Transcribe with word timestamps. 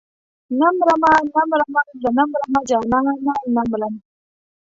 نه 0.59 0.67
مرمه 0.77 1.11
نه 1.35 1.41
مرمه 1.51 1.81
زه 2.01 2.09
نه 2.17 2.23
مرمه 2.31 2.59
جانانه 2.69 3.13
نه 3.55 3.63
مرم. 3.71 3.95